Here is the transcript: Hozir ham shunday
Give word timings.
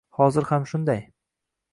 Hozir 0.19 0.47
ham 0.51 0.65
shunday 0.71 0.99